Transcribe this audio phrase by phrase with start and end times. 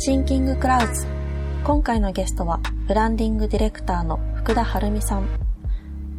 [0.00, 1.08] シンキングクラウズ。
[1.64, 5.28] 今回のゲストはブランディングディレクターの福田晴美さん。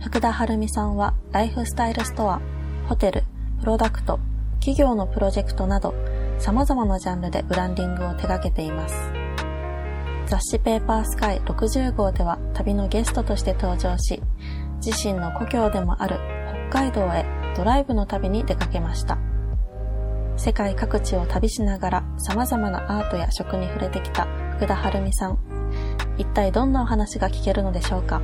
[0.02, 2.42] 福田晴美さんはライフスタイルストア
[2.90, 3.24] ホテル
[3.62, 4.20] プロダクト
[4.56, 5.94] 企業のプロジェクトなど
[6.40, 8.96] 様々なジャンルでブランディングを手掛けています。
[10.26, 14.22] 雑誌ペーパースカイ60号では旅のゲストとして登場し
[14.86, 16.18] 自身の故郷でもある
[16.70, 17.26] 北海道へ
[17.56, 19.18] ドライブの旅に出かけました。
[20.40, 24.26] 世界各地を旅しながら様々なアートや食に触れてきた
[24.56, 25.38] 福田晴美さん。
[26.18, 28.22] 一体どんなお話が聞けるのでしょうか？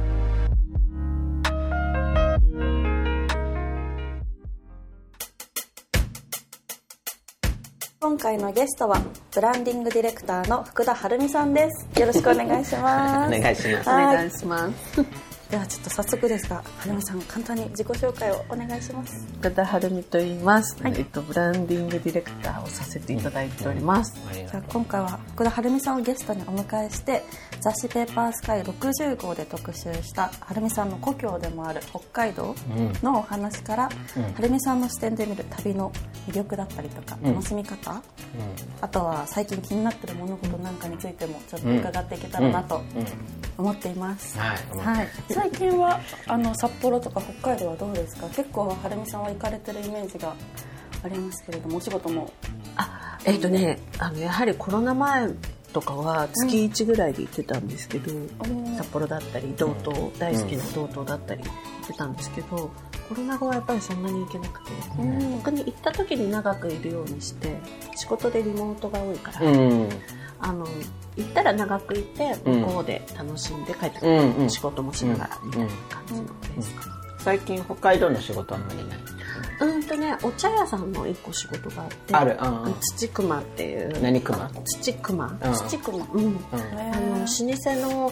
[7.99, 9.01] 今回のゲストは
[9.33, 11.99] ブランディングディレクターの福田晴美さんです。
[11.99, 13.35] よろしくお願いします。
[13.35, 13.89] お願いします。
[13.89, 15.24] はお願いします。
[15.55, 19.25] ではちょっと早速ですが晴美さん簡単に自己紹介をお願いします。
[19.39, 20.93] 福田晴美と言います、はい。
[20.97, 21.21] えっと。
[21.21, 24.13] ブランディングディレクターをさせていただいております。
[24.29, 27.23] ありがとうじゃあ今回は福田晴美さんをゲストにお迎えして
[27.61, 32.53] 雑誌ペーパースカイ60号で特集した晴美さんの故郷でもある北海道
[33.01, 34.23] のお話から、うん。
[34.33, 35.89] 晴美さんの視点で見る旅の
[36.27, 37.33] 魅力だったりとかうん。
[37.33, 37.95] 楽しみ方、う
[38.81, 42.81] あとは最近気になってる物事なんかについてもちょっと伺っていけたらなと
[43.57, 44.97] 思っています、はい。
[44.97, 45.07] はい、
[45.45, 48.27] 最近はあの札幌とか北海道はどうですか？
[48.29, 50.35] 結構晴美さんは行かれてるイメージが
[51.03, 52.31] ありますけれどもお仕事も。
[52.77, 55.29] あ、えっとね、あのやはりコロナ前
[55.71, 61.49] とかは月1ぐらいで行ってたんですけど、ー札幌だったり道東、大好きな道東だったり行
[61.83, 62.47] ってたんですけど、
[63.07, 65.37] コロナ後はやっぱりそんなに行けなくて、うん。
[65.37, 67.55] 逆に行った時に長くいるようにして
[67.95, 69.89] 仕事でリモートが多いから、うん。
[70.39, 70.65] あの
[71.17, 72.61] 行ったら長くいてうん。
[72.61, 74.49] 向こうで楽しんで帰ってくる、うんうん。
[74.49, 76.23] 仕事もしながらみたいな感じの
[76.55, 76.91] ですかね。
[77.19, 78.99] 最近北海道の仕事あんまりない
[79.61, 82.37] うんとね、お茶屋さんの一個仕事があって、ある。
[82.41, 82.75] うんうん。
[82.79, 84.01] 土熊っていう。
[84.01, 84.49] 何熊？
[84.65, 85.27] 土熊。
[85.27, 85.53] うん。
[85.53, 85.97] 土熊。
[85.97, 86.25] うん。
[86.25, 86.35] うん。
[86.53, 88.11] あの、老舗の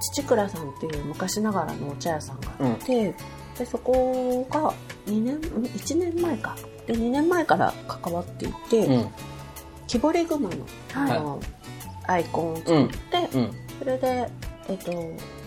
[0.00, 3.14] 土倉さんっていう昔ながらのお茶屋さんがあって、
[3.58, 4.72] で、そこが
[5.06, 6.56] 2年、うん1年前か。
[6.86, 9.08] で、2年前から関わっていて、うん。
[9.86, 10.56] 木彫り熊の、
[10.92, 11.18] はい。
[11.18, 11.40] あの、
[12.06, 14.28] アイコンを作って、うんそれで、
[14.68, 14.92] えっと、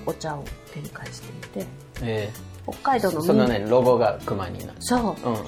[0.06, 1.68] お茶を展開していて、
[2.02, 2.30] え
[2.70, 4.74] 北海道のーそのねロゴが熊になる。
[4.80, 5.30] そう。
[5.30, 5.44] うんうん。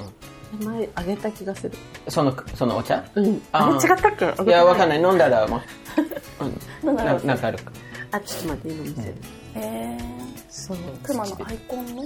[0.62, 1.78] 名前あげた気がする。
[2.08, 3.03] そのそのお茶？
[3.16, 3.42] うん。
[3.52, 4.44] あれ違ったっけ？
[4.44, 5.02] いやわかんない。
[5.02, 5.62] 飲んだらもう。
[6.88, 6.96] うん。
[6.96, 7.58] なななんかある。
[7.59, 7.72] か
[8.12, 9.16] あ、ちょっと待って、今見せる。
[9.56, 9.97] え
[10.50, 10.78] そう。
[10.78, 12.06] ー、熊のアイコンの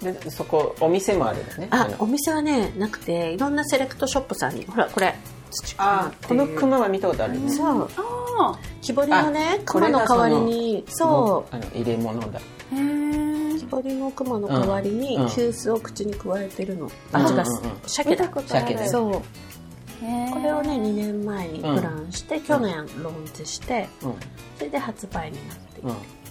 [0.00, 1.68] でそこお店もあるよね。
[1.70, 1.96] あ、の。
[2.00, 5.14] お店はね、なくて、いろんなセレクトショップさんに、ほら、これ、
[5.54, 7.50] 土あこの熊は見たことあるね。
[7.50, 7.88] そう。
[7.96, 12.40] あ木彫りのね、あこれが熊の代わりに、そそあの入れ物だ。
[12.72, 13.56] ー。
[13.56, 13.58] へ。
[13.58, 16.86] 木彫りの熊の代わりに、うん急須を口に加えてるの。
[16.86, 17.48] うん味がうん。
[17.48, 18.24] うん、鮭だ。
[18.24, 18.34] 見た。
[18.34, 18.66] ことある。
[18.66, 18.88] 鮭ね。
[18.88, 19.12] そう。
[19.12, 24.14] これをね、2年前にプランして、去年ローンチして、うん。
[24.58, 25.80] それで発売になって。
[25.80, 25.88] いて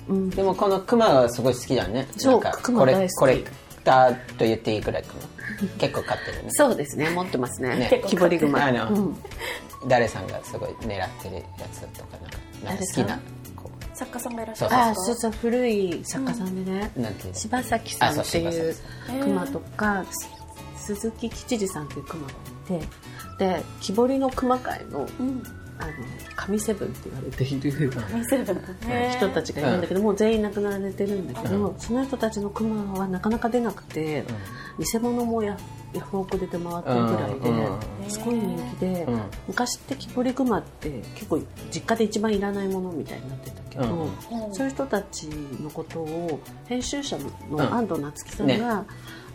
[0.09, 0.15] うん。
[0.15, 0.29] うん。
[0.29, 2.07] でもこのクマはすごい好きだね。
[2.17, 3.15] そうクマこれ大好き。
[3.15, 3.51] コレク
[3.83, 5.67] ターと言っていいくらいかな。
[5.77, 6.49] 結構飼ってるね。
[6.49, 7.75] そうですね、持ってますね。
[7.75, 8.03] ね。
[8.07, 8.63] 木彫り熊。
[8.65, 9.17] あのうん。
[9.87, 13.19] 誰さんがすごい狙ってるやつとかなんかなんか好きな
[13.55, 15.01] こ作家さんがいらっしゃそうるんですか？
[15.01, 17.39] あそうそう古い作家さんでね、うなんていうの？
[17.39, 18.75] 柴崎さんっていう
[19.21, 20.05] 熊とか、
[20.77, 22.31] 鈴木吉次さんっていう熊が
[22.75, 22.87] いて
[23.39, 25.43] で木彫りの熊界のうん
[25.83, 25.93] あの
[26.35, 27.91] 神セブンって言われている。
[29.11, 34.23] 人たちがいるんだけど、もう全員亡くなられてるんだけど、その人たちの熊はなかなか出なくて、
[34.79, 35.57] 偽物もヤ
[35.93, 38.09] ヤフオクで出回ってるぐらいで、うん。
[38.09, 39.21] すごい人気で、うん。
[39.47, 41.39] 昔って木彫り熊って結構
[41.71, 44.53] 実家で一番いらないものみたいになってたけど、うん。
[44.53, 45.27] そういう人たち
[45.61, 47.17] のことを編集者
[47.51, 48.57] の安藤夏樹さんね。
[48.57, 48.85] が、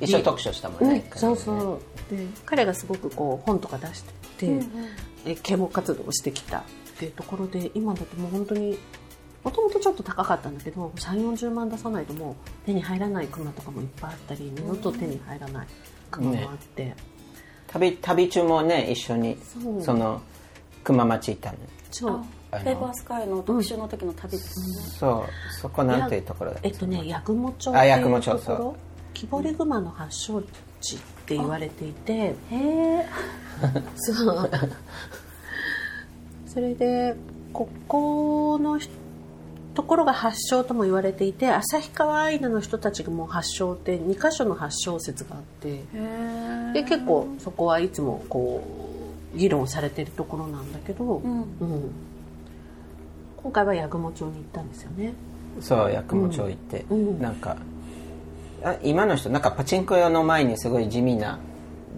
[0.00, 1.80] 一緒特集したもんね、そうそ
[2.10, 2.16] う。
[2.16, 4.60] で彼がすごくこう本とか出してて、
[5.28, 6.62] え啓蒙活動をしてきたっ
[6.98, 8.78] ていうところで今だともう本当に
[9.44, 12.34] もともとちょっと高かったんだけど3 4 0万出さないともう
[12.66, 15.66] 手に入らない熊とかもいっぱいあったり二度と手に入らない
[16.10, 16.94] 熊もあって、
[17.66, 19.82] 旅旅中もね一緒にそう。
[19.82, 20.22] その
[20.82, 21.58] 熊町行ったの。
[21.90, 22.24] そう。
[22.50, 28.38] ペーパースカイの特集の時の旅ですね、そうそこなんていうところだっえっとね八雲町っていう雲町そう。
[28.40, 28.76] ところ
[29.12, 30.42] 木彫り熊の発祥
[30.80, 30.98] 地
[31.28, 32.12] って言われていて。
[32.12, 33.06] へえ
[33.96, 34.50] そう。
[36.46, 37.14] それで
[37.52, 38.88] ここのひ
[39.74, 45.84] ところが発祥とも言われていて旭川アイヌの人たちがもう発祥って2箇所の発祥説があって。
[46.72, 48.62] で結構そこはいつもこ
[49.34, 51.40] う議論されてるところなんだけど、うん。
[51.40, 51.46] うん。
[53.36, 55.12] 今回は八雲町に行ったんですよね。
[55.60, 57.20] そう八雲町行って、うん。
[57.20, 57.56] なんか
[58.62, 61.38] あ今の人なんかパチンコ屋の前にすごい地味な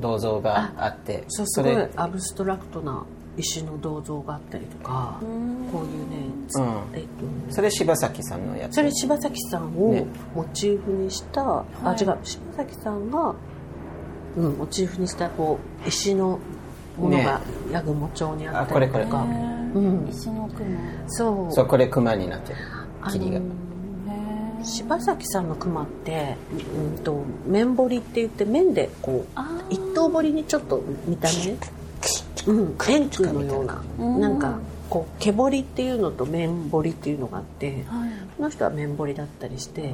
[0.00, 3.04] 銅像があってそうすごいれアブストラクトな
[3.36, 6.16] 石の銅像があったりとか、こういうね、
[6.54, 6.98] うん。
[6.98, 7.02] えっ
[7.48, 8.74] とそれ柴咲さんのやつ。
[8.74, 10.06] それ柴咲さんをね。
[10.34, 13.34] モチーフにした、あ違う柴咲さんが、
[14.36, 16.38] うん、モチーフにしたこう石の
[16.98, 17.40] ものが
[17.72, 19.80] 八雲町にあったりとか、あこれこれ。
[19.80, 21.52] うん、石の雲そう。
[21.52, 22.58] そうこれ熊になってる。
[23.00, 23.38] あ霧が。
[23.38, 23.46] の
[24.64, 26.36] 柴咲さんの熊って、
[26.74, 29.40] うん、と面彫りって言って面でこう
[29.70, 31.56] 一等彫りにちょっと見た目？
[32.46, 33.82] うん円空のような。
[34.18, 34.58] なんか
[34.88, 38.10] こう毛彫りっていうのと面彫りっていうのがあってはい。
[38.36, 39.92] この人は面彫りだったりしてで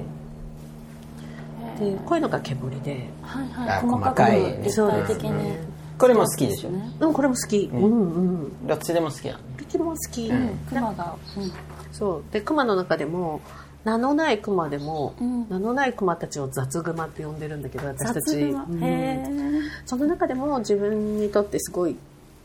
[2.07, 3.09] こういうのが毛彫りで。
[3.23, 3.69] はいはい。
[3.71, 4.41] あ細かい。
[4.41, 5.77] ね立体的に。
[5.99, 6.71] これも好きでしょ？
[6.71, 6.91] ね。
[6.99, 9.39] でもこれも好き、うんうんどっちでも好きなの？
[9.39, 10.31] どっちも好き、
[10.69, 11.53] 熊がうん。
[11.91, 12.33] そう。
[12.33, 13.41] で熊の中でも
[13.87, 15.49] 名のない熊でも、うん。
[15.49, 18.65] 名のない熊たちを雑熊って呼んでるんだけど私たち、雑熊。
[18.65, 19.71] うん。
[19.87, 21.97] その中でも自分にとってすごい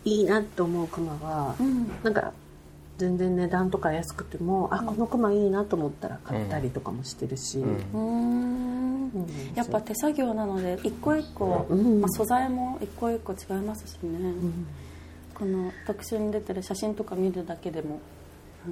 [0.06, 1.92] いいなと思うクマは、うん。
[2.04, 2.32] なんか
[3.00, 7.70] 全然値段とか安くても、あこのクマいいなと思ったら買ったりとかもしてるし、うん。
[7.72, 9.10] うーん。
[9.16, 9.28] うん。
[9.56, 12.02] やっぱ手作業なので一個一個、うん。
[12.02, 14.68] まあ、素材も一個一個違いますしね、うん。
[15.34, 18.00] この特集に出てる写真とか見るだけでも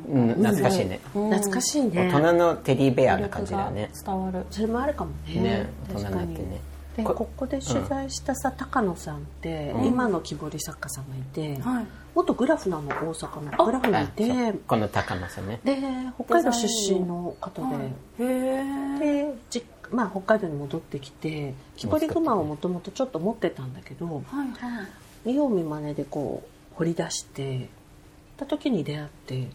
[0.08, 1.00] うん懐かしいね。
[1.16, 1.30] うん。
[1.30, 2.12] 懐かしいね。
[2.12, 3.90] 大人のテディベアな感じだよね。
[4.06, 4.46] 伝わる。
[4.52, 5.42] それもあるかもね。
[5.42, 6.28] ね大人確かに。
[6.28, 6.62] になってね。
[6.98, 9.86] でこここで取材したさ、高野さんって、うん。
[9.86, 11.86] 今の木彫り作家さんがいて、はい。
[12.16, 15.60] 元グラフなの大阪のグラフにいあてこの高野さんね。
[15.64, 15.78] で
[16.16, 18.64] 北海道出身の方で、へ
[18.98, 24.88] えでじまあ、北海道に戻ってきて木彫り熊をもともとちょっと持ってたんだけどはいはい。
[25.26, 27.70] 見よう見まねでこう掘り出して
[28.38, 29.48] た時に出会ってへ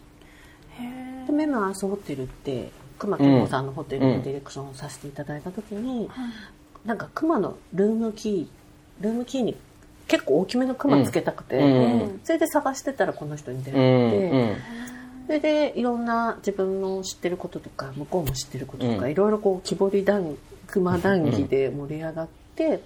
[1.27, 6.09] でメモアースホテルって熊健吾さんのホテルのディレクションをさせていただいた時に、
[6.85, 9.55] なんか熊のルームキールームキーに
[10.07, 11.63] 結構大きめの熊つけたくて、うん。
[11.63, 14.29] うんそれで探してたらこの人に出う会って。
[14.29, 14.55] んうん
[15.25, 19.11] それでいろんな自分の知ってることとか向こうも知ってることとか、うん。
[19.11, 20.37] いろいろこう木彫り談
[20.67, 22.79] 熊談義で盛り上がって、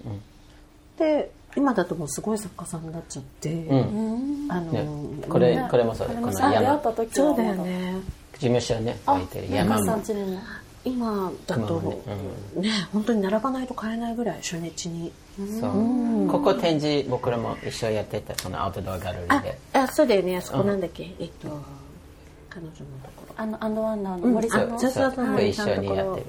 [0.96, 3.78] で今だともうすごい作家さんになっちゃって、うん。
[3.78, 4.86] うんあの、ね
[5.28, 6.76] これねこれもそうだこの山。
[6.76, 7.94] った時そうだよね。
[8.34, 10.02] 事務所ねあ置いてる中山も。
[10.82, 11.90] 今だと熊も。
[12.56, 15.12] ねね本当に並ばないと買えないぐらい初日に。
[15.60, 15.70] そう。
[15.70, 16.28] うん。
[16.28, 19.58] ここ展示僕らも一緒やってたそのアウトドアギャラリーあで。
[19.72, 20.36] あそうだよね。
[20.36, 21.48] あそこなんだっけ、えっと
[22.48, 22.82] 彼女のと
[23.16, 23.34] ころ。
[23.36, 26.26] あのアンドワンダーの森さんの、そうそうそうこれ一緒にやってる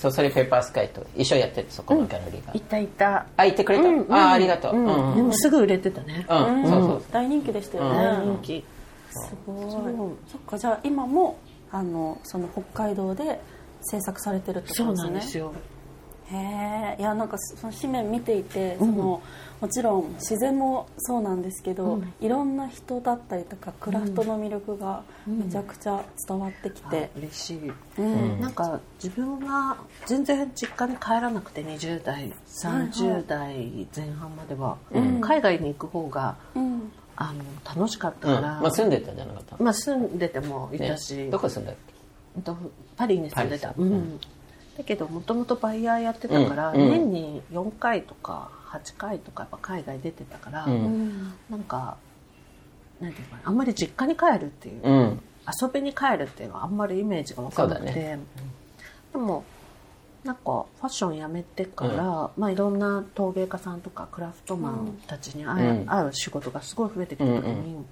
[0.00, 2.52] そうそれペーパースカイと一緒やってるそこのギャラリーが。
[2.54, 3.26] いたいた。
[3.36, 3.84] あ行ってくれた？
[3.84, 4.14] うんうん。
[4.14, 4.74] あありがとう。
[4.74, 5.16] ううんんうん。
[5.16, 7.02] でもすぐ売れてたね、うんそうそう。
[7.12, 8.64] 大人気でしたよね、大人気。
[9.10, 9.82] すごいそう。
[10.32, 11.38] そっかじゃあ今も
[11.70, 13.40] あのその北海道で
[13.82, 15.10] 制作されてるってことそうですね。
[15.10, 15.52] なんですよ。
[16.32, 16.36] へ
[16.96, 19.20] えいやなんかその紙面見ていてその、
[19.60, 28.40] もちろん自然もそうなんですけど、いろんな人だったりとかクラフトの魅力がめちゃくちゃ伝わってきてあ、嬉しい、うん。
[28.40, 29.76] なんか自分が
[30.06, 34.78] 全然実家に帰らなくて20代30代前半までは、
[35.20, 36.92] 海外に行く方がうん。
[37.16, 37.44] あの
[37.76, 38.34] 楽しかったうん。
[38.36, 39.56] から、まあ住んでたじゃなかった。
[39.62, 41.74] まあ住んでてもいねたし、どこ住んだっ
[42.36, 42.56] うんと
[42.96, 43.68] パリに住んでた。
[43.68, 44.20] パリうん
[44.80, 46.90] だけどもともとバイヤーやってたから、うんうん。
[46.90, 50.84] 年に4回とか8回とかやっぱ海外出てたから、けうん。
[50.84, 51.96] うんなんか
[53.00, 55.22] なんていうかなあんまり実家に帰るっていう、うん。
[55.62, 58.18] 遊びに帰るっていうのはあんまりイメージが分からなくて、そうだ
[59.12, 59.44] でも
[60.24, 65.86] なんかファッションやめてから、まあ、いろんな陶芸家さんとかクラフトマンたちに会,、うん。
[65.86, 67.86] 会う仕事がすごい増えてきた時に、うん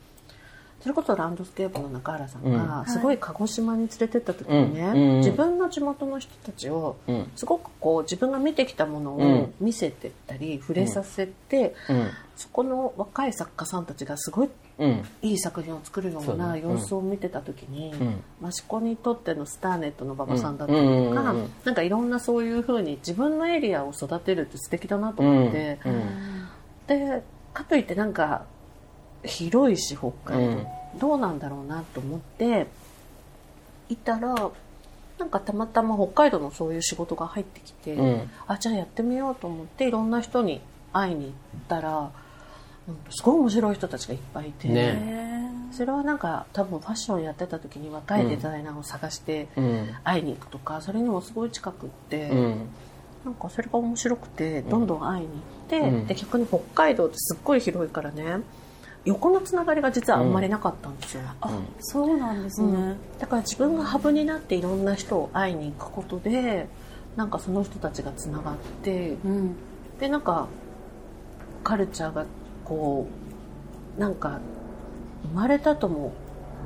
[0.89, 4.97] それこそランドスケープの中原さんうがすごい鹿児島に連れてった時にね、うん。
[4.97, 5.19] うん。
[5.19, 7.31] 自分の地元の人たちをうん。
[7.37, 9.55] すごくこう自分が見てきたものうをん。
[9.61, 12.11] 見せてったり触れさせて、うん。
[12.37, 15.05] そこの若い作家さんたちがすごいうん。
[15.21, 18.23] いい作品を作るような様子を見てた時に、ん。
[18.43, 21.41] 益子にとってのスターネットの馬場さんだったりとか、うん。
[21.41, 21.51] うん。
[21.67, 26.49] なんかいろんなそういうふうに自分のエリアを育てるって素敵だなとうん思って、うん。
[26.87, 28.47] でかといってなんか
[29.25, 30.67] 広いし北海道、うん
[30.97, 32.67] どうなんだろうなと思って
[33.89, 34.51] いたら
[35.19, 38.31] なんかたまたま北海道のそういう仕事が入ってきて、うん。
[38.47, 40.61] あじゃあやってみようと思っていろんな人に
[40.93, 41.33] 会いに行っ
[41.69, 42.09] たら、うん
[43.11, 44.69] すごい面白い人たちがいっぱいいて。
[44.69, 44.75] ね。
[44.75, 49.95] へそれはなんか多分ファッションやってた時に若いデザイナーを探してうん。
[50.05, 52.69] 会いに行くとか、それにもすごい近くって、うん。
[53.25, 56.07] なんかそれが面白くてどんどん会いに行って、うん。
[56.07, 58.41] で逆に北海道ってすっごい広いからね
[59.09, 61.51] 横のつながりが実はあんまりなかったんですよ、あ
[61.81, 66.69] そうなんですね、だから自分がハブになっていろんな人を会いに行くことで
[67.17, 69.57] なんかその人たちがつながってうん。
[69.99, 70.47] でなんか
[71.65, 72.27] カルチャーが
[72.65, 73.09] こ
[73.97, 74.41] うなんか
[75.25, 76.13] 生まれたとも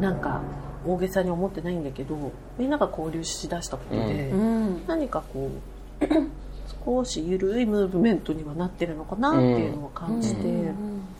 [0.00, 0.42] なんか
[0.84, 4.86] 大げさに思ってないんだけどみんなが交流しだしたことで、うん。
[4.86, 5.48] 何かこ
[6.00, 6.06] う
[6.84, 10.42] 少し緩いムーブメントにはなってるのかなっていうのを感じて、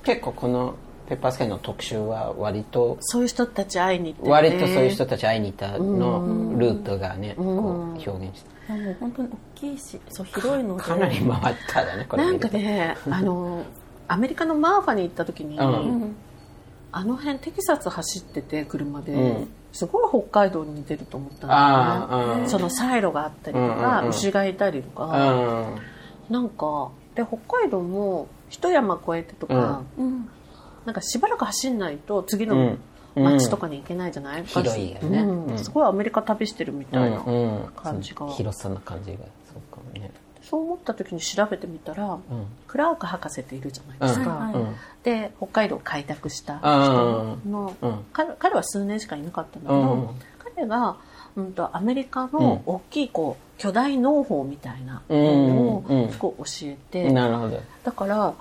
[0.03, 0.75] 結構この
[1.13, 8.73] ペッパースカイの特集は割とそういう人たち会いに行って、ね、割とそういう人たち会いに行ったのルートがね、こう表現して。
[8.73, 10.83] もう本当に大きいしそう広いので。
[10.83, 12.25] かなり回っただねこれ。
[12.25, 13.63] なんかね あの
[14.09, 16.17] アメリカのマーファに行った時に、うん。
[16.93, 19.49] あの辺テキサス走ってて車で、うん。
[19.73, 21.51] すごい北海道に似てると思ったん
[22.09, 22.49] だよね。
[22.49, 24.09] そのサイロがあったりとか、うんうんうん。
[24.09, 25.75] 牛がいたりとか、
[26.31, 26.35] うん。
[26.35, 30.29] なんかで北海道も一山越えてとか、うん
[30.85, 32.79] なんかしばらく走んないと次のうん。
[33.15, 35.19] 街とかに行けないじゃない、広いよね。
[35.21, 35.47] うん。
[35.49, 35.59] うん。
[35.59, 38.27] すごいアメリカ旅してるみたいな、うん感じが。
[38.29, 39.19] 広さな感じが。
[39.19, 39.23] そ
[39.59, 40.11] うかもね。
[40.43, 42.21] そう思った時に調べてみたら、うん。
[42.67, 44.75] クラーク博士っているじゃないですか、うん。
[45.03, 47.99] で北海道を開拓した人の、うん。
[48.15, 50.09] 彼彼は数年しかいなかったんだけど、うん。
[50.57, 50.97] 彼が、
[51.37, 56.11] うん、とアメリカの大きいこう巨大農法みたいなのをうんうん。
[56.11, 57.61] すごい教えて、なるほど。
[57.85, 58.33] だから、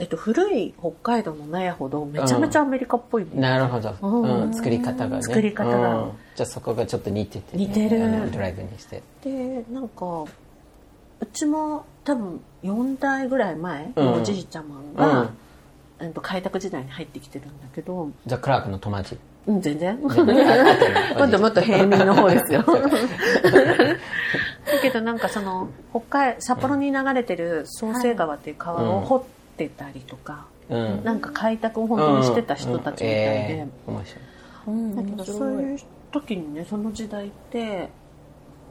[0.00, 4.42] えっと、古い北海道の納屋ほどめちゃめちゃアメリカっぽいの、なるほど、うん。
[4.44, 4.54] うん。
[4.54, 5.22] 作り方がね。
[5.22, 6.04] 作り方が。
[6.04, 6.12] うん。
[6.34, 8.30] じゃあそこがちょっと似ててね、似てる。
[8.30, 9.02] ドライブにして。
[9.22, 10.24] でなんか
[11.20, 15.30] うちも多分4代ぐらい前のおじいちゃまが、
[16.00, 19.18] えっと開拓時代に入ってきてるんだけど、じゃあクラークの友達？
[19.46, 20.00] うん、全然。
[20.00, 22.64] もっともっと平民の方ですよ。
[24.70, 29.22] だけどなんかその、北海、札幌に流れてる創生川っていう川を掘っ
[29.60, 31.04] てたりとか、うん。
[31.04, 34.22] なんか開拓を本当にしてた人たちみたいで、えー面白い。
[34.66, 35.78] うんだけどそういう
[36.12, 37.90] 時にね、その時代って、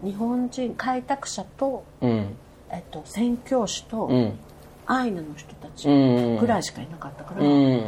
[0.04, 2.36] 日本人開拓者と、うん。
[2.72, 4.40] えっと、宣教師とうん。
[4.86, 6.38] アイヌの人たちうん。
[6.38, 7.84] ぐらいしかいなかったから、うん。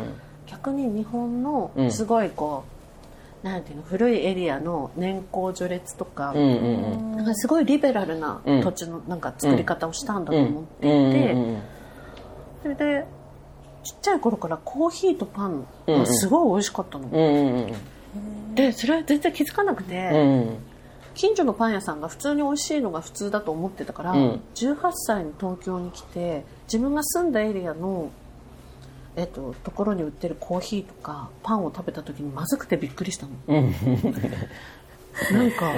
[0.46, 1.92] 逆に日本のうん。
[1.92, 2.64] すごいこ
[3.44, 11.62] う、なんていうの古いエリアの年功序列とか、うんうんなんかすごいリベラルなうん土地のなんか作り方をしたんだうんと思っていて、うんうん
[12.62, 13.06] それで
[13.84, 17.74] ちっちゃい頃からコーヒーとパンがすごい美味しかったの、うんうん
[18.56, 20.58] でそれは全然気づかなくて、うん
[21.14, 24.42] 近所のパン屋さんが普通に美味しいのが普通だと思ってたから、うん。
[24.56, 28.12] 18歳に東京に来て自分が住んだエリアの、
[29.16, 33.32] えっと、ところに売ってるコーヒーとかパンを食べた時にまずくてびっくりしたの。
[33.48, 33.76] うん。
[35.34, 35.74] なんか、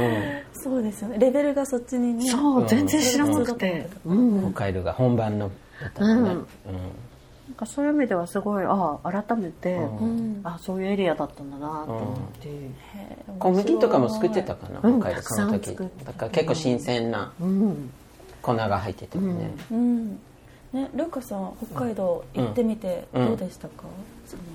[0.53, 1.17] そうですよね。
[1.17, 2.29] レベルがそっちにね。
[2.29, 5.53] そう、うん全然知らなくて、うん、なん北海道が本番のだ
[5.87, 6.29] ったのね。
[6.31, 7.53] うん。
[7.55, 9.97] かそういう意味ではすごいああ改めて、うん。
[9.97, 12.49] うんあそういうエリアだったんだなと思って、
[13.39, 15.75] 小麦とかも作ってたかなうん北海道その時。
[16.05, 17.91] だから結構新鮮なうん
[18.41, 19.51] 粉が入っててね。
[19.71, 20.19] うん。
[20.73, 23.27] ねルーカさん北海道行ってみてうん。
[23.27, 23.83] どうでしたか、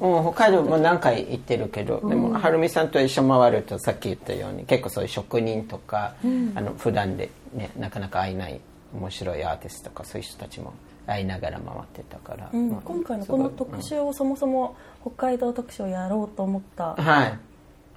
[0.01, 6.15] うん、北海道も何回行ってるけど、でもはるみさんと一緒に回るとさっき言ったように結構そういう職人とか、
[6.55, 8.61] あの普段でねなかなか会えない
[8.95, 10.73] 面白いアーティストとかそういう人たちも
[11.09, 17.39] 会いながら回ってたから、うんまあ今回のこの特集をそもそも北海道特集をやろうと思ったはい。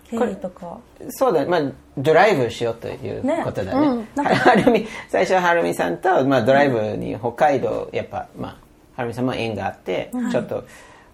[0.10, 0.78] 経緯とか、
[1.10, 1.62] そうだ、まあ、
[1.98, 3.88] ドライブしようということだね。
[3.96, 4.26] ねうん。
[4.26, 8.58] は はるみ、最初ははるみさんと、まあ、ドライブに北海道、やっぱ、まあ、
[8.98, 10.66] はるみさんも縁があって、ちょっと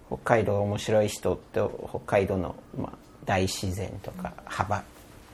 [0.08, 2.92] 北海道面白い人と北海道の、まあ、
[3.24, 4.82] 大自然とか幅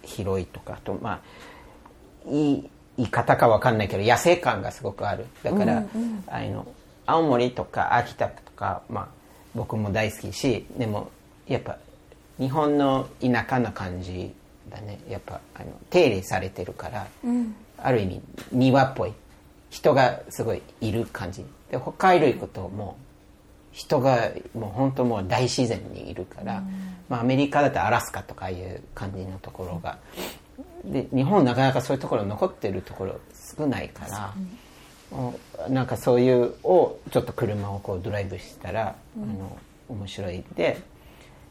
[0.02, 1.20] 広いとかと、まあ、
[2.30, 5.26] いい言い方かわかんないけど野生感がすごくある。
[5.42, 5.84] だから、
[6.26, 6.66] あの
[7.06, 9.08] 青森とか秋田とか、まあ、
[9.54, 11.10] 僕も大好きしでも
[11.46, 11.78] やっぱ
[12.38, 14.32] 日本の田舎な感じ
[14.70, 15.00] だね。
[15.08, 17.06] やっぱあの手入れされてるから、
[17.78, 18.20] ある意味
[18.52, 19.12] 庭っぽい。
[19.70, 21.44] 人がすごいいる感じ。
[21.70, 23.04] で北海道行くともう
[23.72, 26.62] 人がもう本当もう大自然にいるから、
[27.08, 29.98] まあ、アメリカだとアラスカとかいう感じのところが
[30.84, 33.20] で日本なかなかそういうところ残ってるところ
[33.56, 34.34] 少ないから、
[35.68, 39.56] なんかそういうをちょっと車をこうドライブしたら、あの
[39.88, 40.82] 面白いで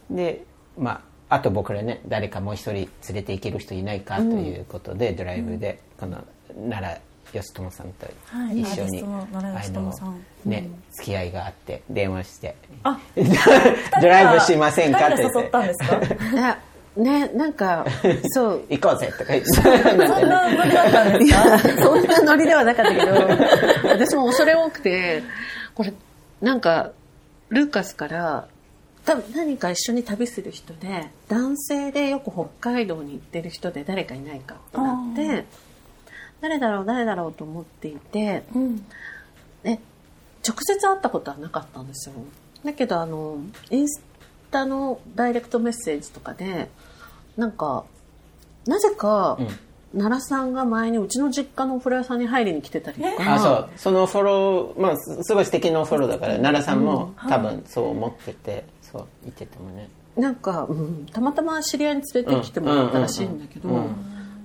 [0.09, 0.45] で
[0.77, 6.23] まああと僕らね誰かもう一人連れて行ける人いないかということで、ドライブでこの
[6.69, 7.01] 奈良
[7.33, 10.07] 義友さんとはい一緒に、奈良義友さん。
[10.09, 12.55] あのね、付き合いがあって電話して。
[12.83, 12.99] あ
[14.01, 15.49] 「ドライブしませんか?」って言って
[16.97, 17.85] ねねなんか
[18.33, 19.47] そう「行こうぜ」とか言って。
[19.51, 21.38] そんなノリだったんですいか？
[21.50, 23.12] やそんなノリではなかったけど
[23.89, 25.23] 私も恐れ多くて
[25.75, 25.93] これ
[26.41, 26.91] なんか
[27.50, 28.47] ルーカスから
[29.05, 35.45] 多分何か一緒に旅する人で男性でよく北海道に行ってる人で誰かいないかってなって
[36.41, 38.85] 誰だろう誰だろうと思っていてうん。
[39.63, 39.79] ね、
[40.45, 42.15] 直接会ったことはなかったんですよ。
[42.65, 43.38] だけど、あの、
[43.69, 46.69] インスターのダイレクトメッセージとかで
[47.38, 47.86] なんか
[48.65, 49.38] なぜか、
[49.91, 53.33] 奈良さんが前にうちの実家のお風呂屋さんに入りに来てたりとか。
[53.33, 53.69] あそう。
[53.75, 59.89] そのフォローまあすすごい素敵なフォローだから奈良さんも多分そう思っててそう言っててもね。
[60.15, 63.69] なんか、うん、たまたま知り合いに連れてきてもらったらしいんだけど、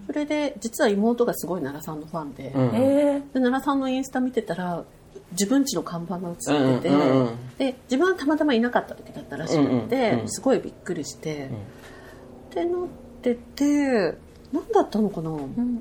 [0.06, 4.84] それで実は妹がすごい奈良さんのファンで,、でえ奈良さんのインスタ見てたら
[5.32, 9.56] 自分家の看板が映ってて、うんうんうんで自分はたまたまいなかった時だったらしく
[9.88, 11.50] て、うんうんすごいびっくりして、っ
[12.50, 12.86] てなっ
[13.20, 14.16] てて
[14.52, 15.30] 何だったのかな、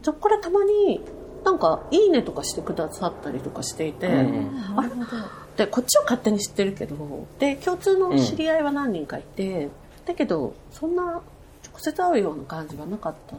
[0.01, 1.01] そこからたまに
[1.45, 4.89] なんか「いいね」とかしてくださったりとかしていて、あれ？
[5.55, 9.69] でこっちは勝手に知ってるけどで共通の知り合いは何人かいて、
[10.05, 11.21] だけどそんな直
[11.77, 13.35] 接会うような感じはなかった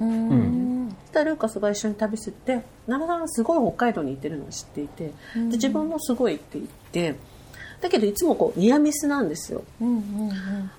[0.00, 0.96] うん。
[1.06, 5.12] そしたらルーカスが一緒に旅してて奈良さんがすごい北海道に行ってるのを知っていてで
[5.52, 7.14] 自分もすごいって言って
[7.80, 9.62] だけどいつもこうニアミスなんですよ。
[9.80, 10.70] うんうん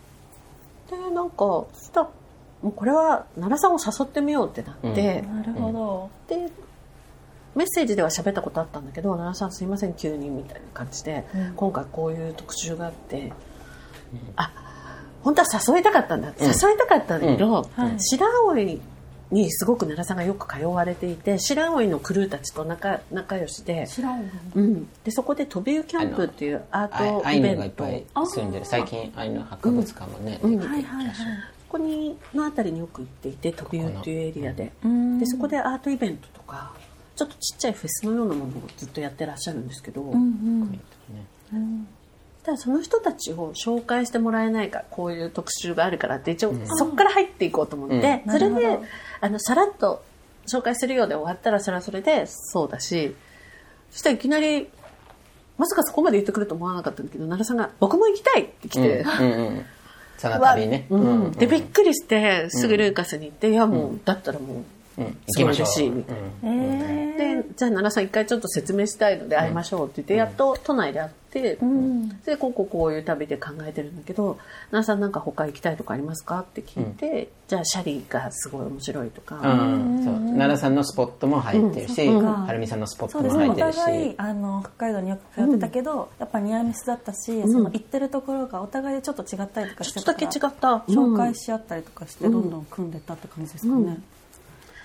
[0.89, 2.09] でなんかそしたら
[2.61, 5.35] もうこれは奈良さんを誘ってみようってなって、うん。
[5.37, 6.09] なるほど。
[6.27, 6.51] で
[7.55, 11.53] メッセージでは喋ったことあったんだけど奈良さんすいません急にみたいな感じで、うん。
[11.55, 13.33] 今回こういう特集があって、
[14.35, 14.53] あ
[15.23, 17.95] 本当は誘いたかったんだ、誘いたかったんだけど、はい。
[17.99, 18.53] 白老
[19.31, 23.87] にすごく奈良さんがよく通われていて白老のクルーたちと仲仲良しで,、
[24.55, 27.59] うん、でそこで飛びユキャンプっていうアあートアイベント。
[27.59, 30.57] がいっぱい住んでる最近アイヌ博物館もね、うん。
[30.57, 31.15] できてはいはいはい
[31.69, 34.73] ここにの辺りによく行っていて飛び湯っていうエリアで。
[34.83, 35.19] うん。
[35.19, 36.73] でそこでアートイベントとか
[37.15, 40.71] ちょっとちっちゃいフェスのようなものをずっとやってらっしゃるんですけど、うんうん。
[40.71, 40.79] ね。
[41.53, 41.87] うん
[42.43, 48.33] ただその人たちを紹介してもらえないかこういう特集があるからって一応そこから入っていこうと思って、うん。
[48.33, 48.79] それで
[49.19, 50.03] あのさらっと
[50.47, 53.15] 紹介するようで終わったらそれはそれでそうだし
[53.91, 54.69] そしたらいきなり
[55.57, 59.05] まさかそこまで言ってくると思わなかったんだけど奈良さんが「僕も行きたい!」って来て。
[59.19, 59.65] うんうんうん。
[60.21, 61.27] その旅ね、ううん。
[61.29, 64.57] ん、でびっくりしてすぐルーカスに行って、いやもう、だったらもう、
[64.97, 65.05] うん。
[65.05, 65.65] 行すごいきましょう。
[65.65, 66.21] 嬉しいみたいな。
[66.43, 72.09] えでじゃあ奈良さん一回ちょっと説明したいので会いましょうって言って、やっと都内で会って、ーうん。
[72.23, 74.37] でこうこうこういう旅で考えてるんだけど
[74.69, 76.39] 奈良さんなんか他行きたいとかありますか？
[76.39, 80.03] って聞いて、じゃあシャリがすごい面白いとか、うん。
[80.03, 80.13] そう。
[80.15, 82.17] 奈良さんのスポットも入ってるし、うん。
[82.19, 82.45] うん。
[82.45, 83.45] はるみさんのスポットそうですね。
[83.45, 93.99] おも入ってるし、互いあの北海道によく通ってたけど、やっぱニアミスだったし、その行ってるところがお互いでちょっと違ったりとかしちょってとだけ違った、紹介し合ったりとかしてどんどん組んでったって感じですかね、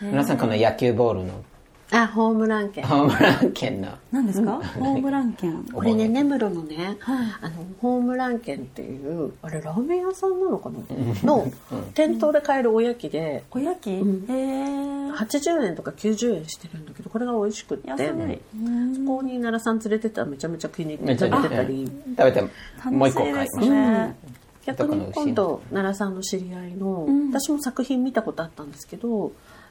[0.00, 1.44] 皆さんこの野球ボールの
[1.92, 2.84] あホームラン券。
[2.84, 3.88] ホームラン券の。
[4.10, 5.62] 何ですか、ホームラン券。
[5.72, 7.26] これね根室のね、はい。
[7.42, 10.78] あのホームラン券っていうあれラーメン屋さんなのかな、
[11.22, 11.50] の
[11.94, 14.26] 店頭で買えるおやきでおやき、ん。
[14.28, 17.88] えー、80円とか90円してるんだけどこれが美味しくって。
[17.88, 18.94] 安い、うん。
[18.96, 21.86] そこに奈良さん連れてったらめちゃめちゃ気に入って食べてたり。
[22.18, 22.42] 食べて
[22.90, 24.16] もう一個買いま楽しいですした、ね、
[24.64, 27.30] 逆に今度奈良さんの知り合いの、ん。
[27.30, 29.30] 私も作品見たことあったんですけど、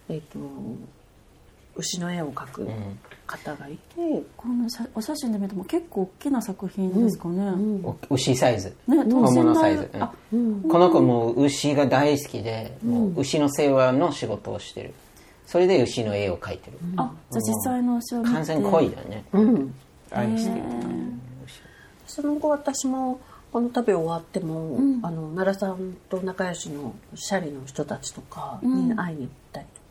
[0.10, 0.40] えっと
[1.78, 2.68] 牛の絵を描く
[3.28, 10.02] 方がいて、この写お写真で見ても結構大きな作品ですかね、うんお牛サイズ、ね等本物サイズ、うん。
[10.04, 10.62] あうん。
[10.70, 14.94] この子も牛が大好きで、もう牛の世話の仕事をしてる。
[15.46, 18.34] それで牛の絵を描いてる、あじゃあ実際の後ろ見て。
[18.34, 19.76] 完全恋だね、うん。
[20.12, 20.64] 愛してる、
[22.08, 23.20] その後私も
[23.52, 25.06] この旅終わっても、ん。
[25.06, 29.85] あの奈良さんと仲良しのシャリの人たちとかに会いに行ったりとか、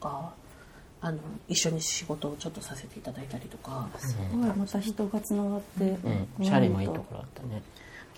[1.01, 5.85] あの一緒に仕事をちょっとさせていただいたりとか、すごいまた人がつながって、
[6.39, 7.63] うん、シャリもいいところあったね。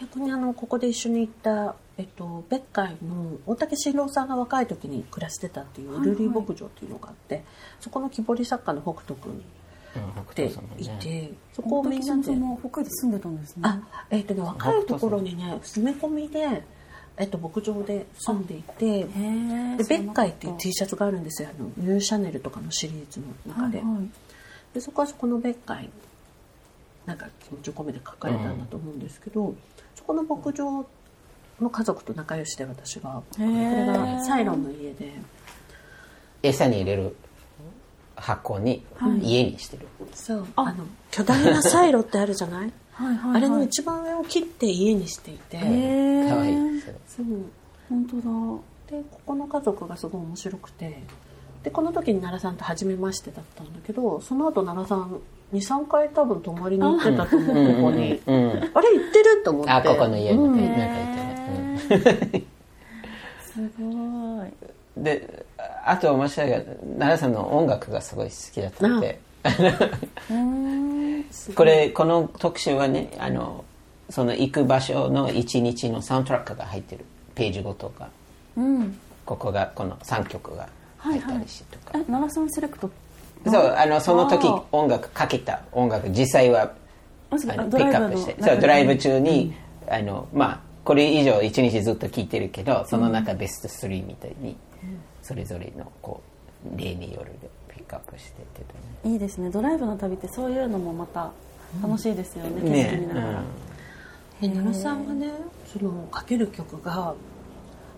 [0.01, 6.09] 逆にあのここで一緒に行った、えっと、別海の大竹新郎さんが若い時に暮らしてたっていうはいはい。
[6.11, 7.43] ルリー牧場っていうのがあって、
[7.81, 10.99] そこの木彫り作家の北斗君うん北で斗さんね。
[11.01, 13.63] て、そこをみんなで大竹さんも北海道住んでたんですね。
[13.65, 16.63] あえっ、とね若いところにね住み込みで、
[17.19, 21.49] えっと、牧場で住んでいてへえで別海っていう T シャツがあるんですよ。
[21.51, 24.09] あのニューシャネルとかのシリーズの中で,、はいはい。
[24.75, 25.89] でそこはそこの別海
[27.07, 29.55] なんか気持ちを込めて書かれたんだと思うんですけど、
[29.95, 30.85] そこの牧場
[31.61, 35.13] の家族と仲良しで私がこれがサイロンの家で。
[36.43, 37.17] 餌に入れる
[38.17, 38.85] 箱に
[39.23, 40.47] 家にしてる、そう。
[40.57, 40.73] あ。
[40.73, 42.73] の巨大なサイロってあるじゃない？
[42.93, 43.37] はいはいはい。
[43.37, 45.61] あれの一番上を切って家にしていて、へ
[46.27, 46.57] えかわいい
[47.17, 47.27] そう
[47.89, 48.23] 本当だ。
[49.01, 51.03] でここの家族がすごい面白くて
[51.65, 55.21] でこの時に奈良さんと初めましてだったんだけどその後奈良さん
[55.53, 59.71] 23回多分泊まりに行ってたと思うここに、うんあれ行ってると思って。
[59.71, 61.79] あここの家にうんねなん。
[61.79, 62.45] か言ってね、
[63.45, 65.47] すごいうんで
[65.85, 66.61] あと面白いが
[66.99, 69.21] 奈良さんの音楽がすごい好きだったので。
[70.31, 71.25] うん
[71.55, 73.65] これこの特集はねあの
[74.11, 78.09] その行く場所の一日のサウンドトラックが入ってるページごとが
[78.57, 78.99] うん。
[79.25, 82.91] ここがこの3曲が入ったりしてとか、え奈良さんセレクト
[83.45, 86.73] そうあのその時音楽かけた音楽実際は
[87.31, 88.37] あのドライブのピックアップして。
[88.41, 89.53] そうドライブ中に、
[89.89, 94.57] あのまあこれ以上一日ずっと聴いてるけどその中ベスト3みたいに
[95.23, 96.23] それぞれのこ
[96.75, 98.47] う例によるでピックアップして
[99.05, 99.51] いいですね。
[99.51, 101.31] ドライブの旅ってそういうのもまた
[101.83, 103.43] 楽しいですよね、景ね色見ながら、
[104.41, 105.31] で奈良さんがね
[105.67, 107.15] そのかける曲が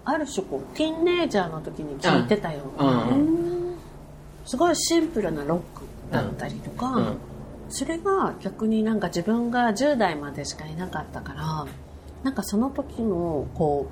[0.04, 3.12] ある種こうティーンネイジャーの時に聴いてたような、
[4.46, 7.16] すごいシンプルなロックだったりとか、うん。
[7.68, 11.66] それが逆になんか自分が10代までしかいなかったから
[12.22, 13.90] なんかその時のこ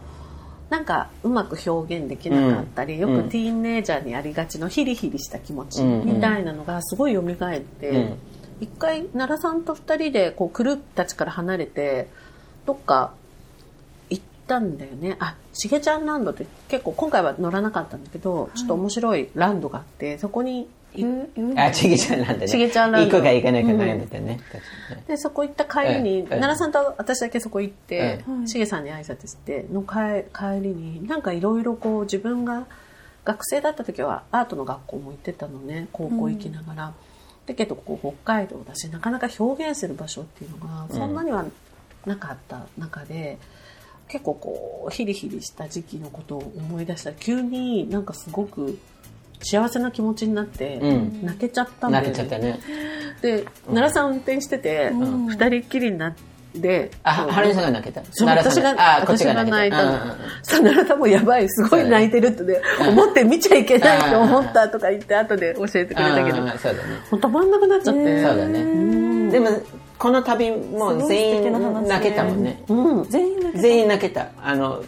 [0.70, 3.16] うなんかうまく表現できなかったり、うん。
[3.16, 6.06] よくティーンネイジャーにありがちのヒリヒリした気持ちうん。
[6.06, 8.18] みたいなのがすごい蘇って、うん。
[8.60, 12.08] 一回奈良さんと二人でこうクルーたちから離れて
[12.66, 13.12] どっか
[14.10, 15.16] 行ったんだよね。
[15.20, 22.48] あしげちゃんランドって結構今回は乗らなかったんだけど、ちょっと面白いランドがあってそこに行あちぎちゃんなんだね。
[22.48, 24.40] ちぎちゃんなんだ行くか行かないか悩んでたね、
[25.06, 28.48] でそこ行った帰りに、うん奈良さんと私だけそこ行ってうん。
[28.48, 32.66] しげ、さんに挨拶しての帰帰りになんかいろいろこう自分が
[33.24, 35.88] 学生だった時はアートの学校も行ってたのね。
[35.92, 36.94] 高校行きながら、
[37.46, 41.44] だけどこう北海道だしなかなか表現する場所っていうのがそんなには
[42.06, 43.38] なかった中で、
[44.08, 48.78] 結構こうヒリヒリした時期のことを思い出したら急になんかすごく
[49.42, 51.24] 幸せな気持ちになって、うん。
[51.24, 52.10] 泣けちゃったんだよね。
[52.10, 52.60] 泣けちゃったね。
[53.20, 55.26] で奈良さん運転してて、ん。
[55.26, 58.00] 二人っきりになってあはるみさんが泣けた。
[58.24, 59.92] 私があこっち私が泣いたの、
[60.42, 66.94] さ奈良さんもやばいすごい泣いてるってね思って見ちゃいけないと思ったとか言って後で教えてくれたけどそうだね。
[67.10, 69.30] もう止まんなくなっちゃって、そうだね。
[69.30, 69.48] でも
[69.98, 72.62] この旅も全員泣けたもんね。
[72.68, 73.08] うん。
[73.08, 74.28] 全員だけ全員泣けた。
[74.42, 74.82] あの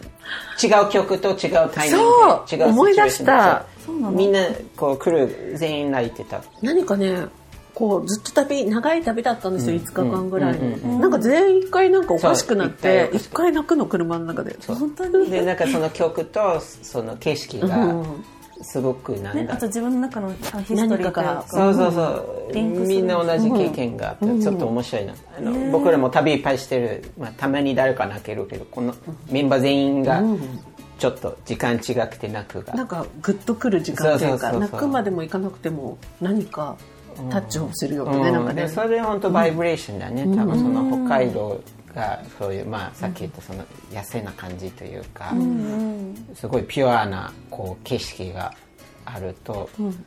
[0.62, 2.12] 違う曲と違うタイミング
[2.48, 3.64] で違う思い出した。
[4.12, 4.40] みんな
[4.76, 6.42] こう来る全員泣いてた。
[6.62, 7.26] 何かね
[7.74, 9.82] こうずっと旅長い旅だったんですよ、うん。
[9.82, 14.56] 5日間ぐらい、うんなんか全員一回なんかおかしくなって一一回泣くの車の中で。
[14.66, 15.30] 本当に。
[15.30, 18.24] でなんかその曲とその景色うがん
[18.60, 21.44] すごくなんね、だあと自分の中のあヒストリーか。
[21.46, 25.14] そうそうそう、みんな同じ経験があって、ちょっと面白いな。
[25.38, 28.94] あの、僕らも旅いっぱいしてる、まあ、たまに誰か泣けるけどこの
[29.30, 30.22] メンバー全員が
[30.98, 36.76] ちょっと時間違くて泣くが、なんかグッとくる時間っていうか泣くまでもいかなくても何か
[37.30, 38.32] タッチをするようなね、うん。
[38.32, 38.62] なんかね。
[38.62, 41.60] でそれ本当バイブレーションだね、多分その北海道
[41.94, 45.32] がそういう、まあ、さっき言ったその痩せな感じというか、
[46.34, 48.52] すごいピュアなこう景色が
[49.04, 50.06] あると、うん。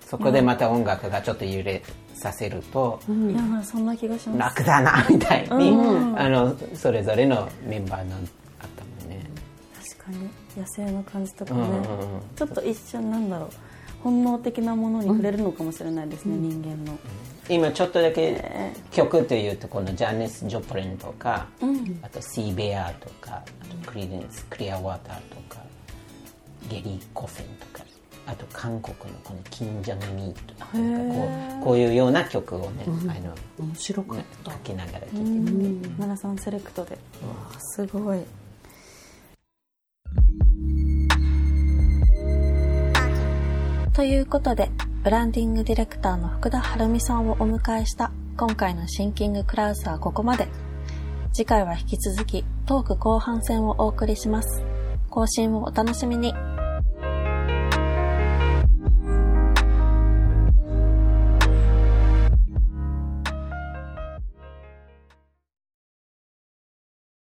[0.00, 1.82] そこでまた音楽がちょっと揺れ
[2.14, 4.56] させると、いやそんな気がします。
[4.58, 5.76] 楽だなみたいに、
[6.16, 9.24] あのそれぞれのメンバーのあったもんね。
[9.96, 10.28] 確かに。
[10.54, 11.82] 野生の感じとかね、うんうんう
[12.18, 12.20] ん。
[12.36, 13.48] ちょっと一瞬なんだろう。
[14.02, 16.98] 本能的なものに触れるのかもしれないですね、人間の、
[17.48, 21.98] 今ちょっとだけ曲というとこのジャニス・ジョプリンとか、うん。
[22.02, 25.62] あとシーベアとかあとクリデンス・クリア・ワターとか
[26.68, 27.84] ゲリー・コフェンとか
[28.26, 30.78] あと韓国のこのキン・ジャン・ミーとかこ
[31.60, 36.98] うこういうような曲をね、あの面白かっねた書きながら聴いてみて、奈良さんセレクトで、わ
[37.52, 38.20] あすごい。
[43.92, 44.70] ということで
[45.02, 50.46] ブランディングディレクターの福田晴美さんをお迎えした今回のシンキングクラウスはここまで。
[51.32, 54.62] 次回は引き続きトーク後半戦をお送りします。
[55.10, 56.32] 更新をお楽しみに。